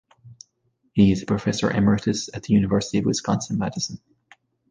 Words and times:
He 0.93 1.11
is 1.11 1.21
a 1.21 1.27
professor 1.27 1.69
emeritus 1.69 2.27
at 2.33 2.41
the 2.41 2.55
University 2.55 2.97
of 2.97 3.05
Wisconsin-Madison. 3.05 3.99